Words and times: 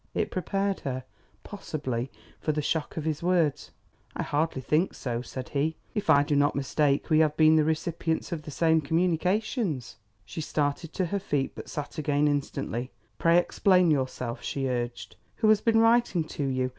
It 0.15 0.31
prepared 0.31 0.79
her, 0.79 1.03
possibly, 1.43 2.09
for 2.39 2.51
the 2.51 2.59
shock 2.63 2.97
of 2.97 3.03
his 3.05 3.21
words: 3.21 3.69
"I 4.15 4.23
hardly 4.23 4.63
think 4.63 4.95
so," 4.95 5.21
said 5.21 5.49
he. 5.49 5.77
"If 5.93 6.09
I 6.09 6.23
do 6.23 6.35
not 6.35 6.55
mistake, 6.55 7.11
we 7.11 7.19
have 7.19 7.37
been 7.37 7.55
the 7.55 7.63
recipients 7.63 8.31
of 8.31 8.41
the 8.41 8.49
same 8.49 8.81
communications." 8.81 9.97
She 10.25 10.41
started 10.41 10.91
to 10.93 11.05
her 11.05 11.19
feet, 11.19 11.51
but 11.53 11.69
sat 11.69 11.99
again 11.99 12.27
instantly. 12.27 12.89
"Pray 13.19 13.37
explain 13.37 13.91
yourself," 13.91 14.41
she 14.41 14.67
urged. 14.67 15.17
"Who 15.35 15.49
has 15.49 15.61
been 15.61 15.77
writing 15.77 16.23
to 16.29 16.45
you? 16.45 16.69